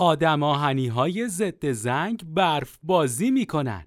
[0.00, 3.86] آدم آهنی های ضد زنگ برف بازی می‌کنن.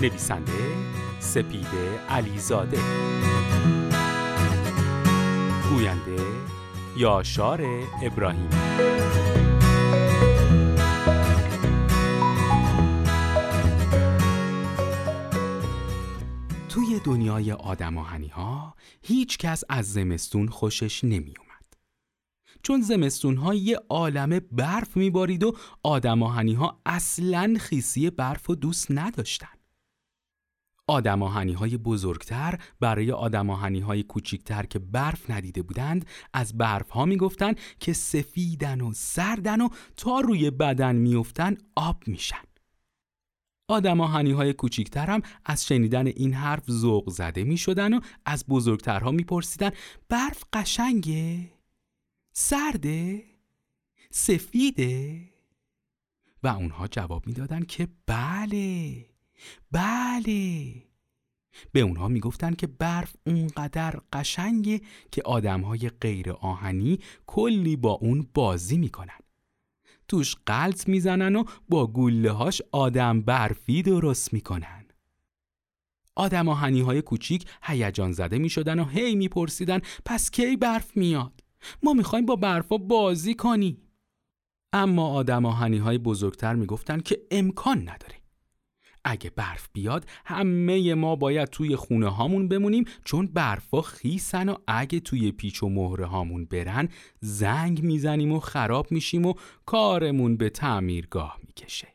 [0.00, 0.52] نویسنده
[1.18, 2.78] سپیده علیزاده.
[5.70, 6.24] گوینده
[6.96, 7.62] یاشار
[8.02, 8.50] ابراهیم
[16.68, 21.53] توی دنیای آدم آهنی ها هیچ کس از زمستون خوشش نمی اومد.
[22.64, 28.54] چون زمستون ها یه عالم برف میبارید و آدم آهنی ها اصلا خیسی برف و
[28.54, 29.48] دوست نداشتن.
[30.86, 37.54] آدم های بزرگتر برای آدم های کوچیکتر که برف ندیده بودند از برف ها می‌گفتن
[37.80, 42.44] که سفیدن و سردن و تا روی بدن میفتن آب میشن.
[43.68, 49.10] آدم های کوچیکتر هم از شنیدن این حرف ذوق زده می شدن و از بزرگترها
[49.10, 49.70] می پرسیدن
[50.08, 51.53] برف قشنگه؟
[52.36, 53.24] سرده؟
[54.10, 55.20] سفیده؟
[56.42, 59.06] و اونها جواب می‌دادن که بله
[59.70, 60.74] بله
[61.72, 68.28] به اونها می‌گفتن که برف اونقدر قشنگه که آدم های غیر آهنی کلی با اون
[68.34, 69.18] بازی می‌کنن
[70.08, 74.86] توش قلط می‌زنن و با گله هاش آدم برفی درست می‌کنن
[76.14, 81.43] آدم آهنی های کوچیک هیجان زده می شدن و هی میپرسیدن پس کی برف میاد
[81.82, 83.78] ما می‌خوایم با برفا بازی کنی
[84.72, 88.14] اما آدم آهنی های بزرگتر می‌گفتن که امکان نداره
[89.04, 95.00] اگه برف بیاد همه ما باید توی خونه هامون بمونیم چون برفا خیسن و اگه
[95.00, 96.88] توی پیچ و مهره هامون برن
[97.20, 99.34] زنگ می‌زنیم و خراب میشیم و
[99.66, 101.88] کارمون به تعمیرگاه می‌کشه.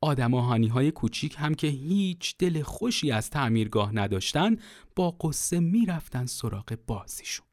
[0.00, 4.56] آدم آهانی های کوچیک هم که هیچ دل خوشی از تعمیرگاه نداشتن
[4.96, 7.46] با قصه می‌رفتن سراغ بازیشون.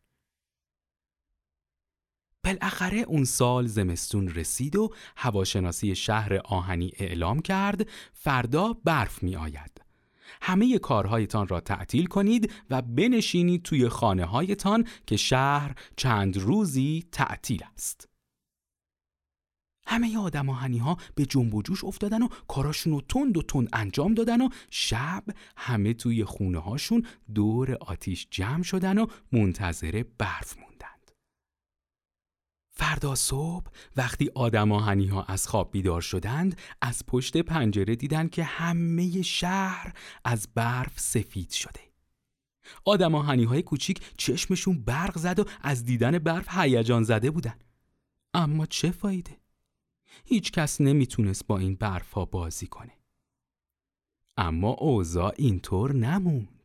[2.50, 9.82] بالاخره اون سال زمستون رسید و هواشناسی شهر آهنی اعلام کرد فردا برف می آید.
[10.42, 17.64] همه کارهایتان را تعطیل کنید و بنشینید توی خانه هایتان که شهر چند روزی تعطیل
[17.74, 18.10] است.
[19.88, 23.70] همه آدم آهنی ها به جنب و جوش افتادن و کاراشون رو تند و تند
[23.74, 25.24] انجام دادن و شب
[25.58, 27.06] همه توی خونه هاشون
[27.36, 30.69] دور آتیش جمع شدن و منتظر برف موندن.
[32.80, 38.44] فردا صبح وقتی آدم آهنی ها از خواب بیدار شدند از پشت پنجره دیدن که
[38.44, 39.94] همه شهر
[40.26, 41.80] از برف سفید شده.
[42.86, 47.56] آدم آهنی های کوچیک چشمشون برق زد و از دیدن برف هیجان زده بودن.
[48.34, 49.38] اما چه فایده؟
[50.26, 52.94] هیچ کس نمی‌تونست با این برف بازی کنه.
[54.38, 56.59] اما اوضاع اینطور نموند.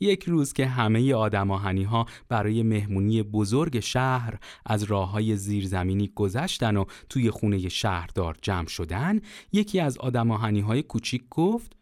[0.00, 6.76] یک روز که همه آدم ها برای مهمونی بزرگ شهر از راه های زیرزمینی گذشتن
[6.76, 9.20] و توی خونه شهردار جمع شدن
[9.52, 11.76] یکی از آدم های کوچیک گفت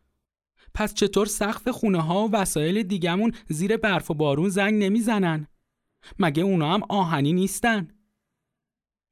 [0.74, 5.46] پس چطور سقف خونه ها و وسایل دیگمون زیر برف و بارون زنگ نمی‌زنن؟
[6.18, 7.88] مگه اونا هم آهنی نیستن؟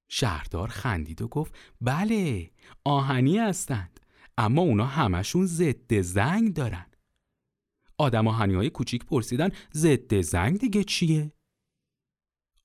[0.08, 2.50] شهردار خندید و گفت بله
[2.84, 4.00] آهنی هستند
[4.38, 6.86] اما اونا همشون ضد زنگ دارن
[7.98, 11.32] آدم های کوچیک پرسیدن ضد زنگ دیگه چیه؟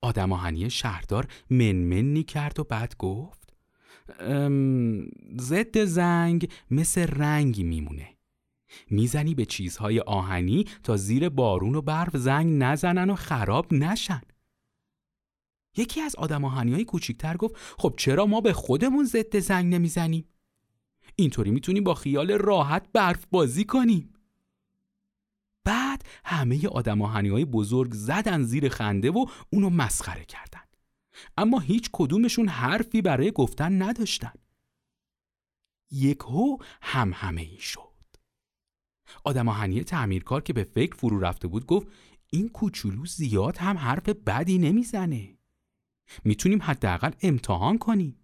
[0.00, 3.52] آدم آهنی شهردار منمنی کرد و بعد گفت
[5.38, 8.08] ضد زنگ مثل رنگی میمونه
[8.90, 14.20] می‌زنی به چیزهای آهنی تا زیر بارون و برف زنگ نزنن و خراب نشن
[15.76, 20.28] یکی از آدم آهنی های کوچیکتر گفت خب چرا ما به خودمون ضد زنگ نمی‌زنیم؟
[21.16, 24.11] اینطوری می‌تونیم با خیال راحت برف بازی کنیم
[25.64, 30.60] بعد همه آدم های بزرگ زدن زیر خنده و اونو مسخره کردن.
[31.36, 34.32] اما هیچ کدومشون حرفی برای گفتن نداشتن.
[35.90, 37.92] یک هو هم همه ای شد.
[39.24, 41.86] آدم آهنی تعمیرکار که به فکر فرو رفته بود گفت
[42.30, 45.38] این کوچولو زیاد هم حرف بدی نمی‌زنه.
[46.24, 48.18] می‌تونیم حداقل امتحان کنیم.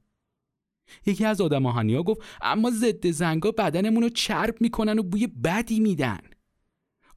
[1.06, 5.80] یکی از آدم ها گفت اما ضد زنگا بدنمون رو چرب می‌کنن و بوی بدی
[5.80, 6.20] میدن.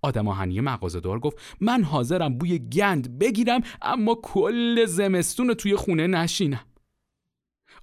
[0.02, 6.66] آدم آهنی مغازدار گفت من حاضرم بوی گند بگیرم اما کل زمستون توی خونه نشینم.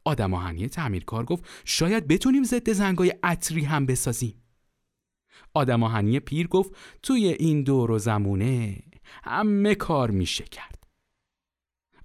[0.05, 4.43] آدم آهنی تعمیرکار گفت شاید بتونیم ضد زنگای عطری هم بسازیم.
[5.55, 8.79] آدم آهنی پیر گفت توی این دور و زمونه
[9.25, 10.85] همه کار میشه کرد.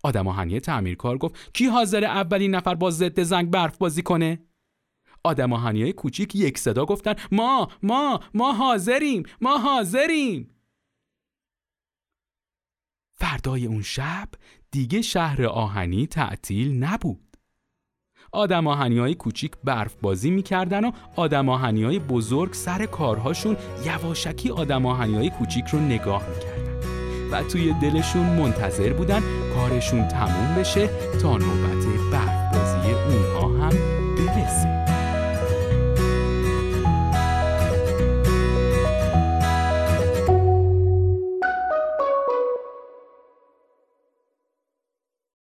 [0.04, 4.39] آدم آهنی تعمیرکار گفت کی حاضر اولین نفر با ضد زنگ برف بازی کنه؟
[5.24, 10.50] آدم های کوچیک یک صدا گفتن ما ما ما حاضریم ما حاضریم
[13.14, 14.30] فردای اون شب
[14.72, 17.38] دیگه شهر آهنی تعطیل نبود.
[18.31, 25.16] آدم آهنی کوچیک برف بازی می‌کردن و آدم آهنی بزرگ سر کارهاشون یواشکی آدم آهنی
[25.16, 26.74] های کوچیک رو نگاه می‌کردن
[27.31, 29.22] و توی دلشون منتظر بودن
[29.56, 30.90] کارشون تموم بشه
[31.22, 32.32] تا نوبت برف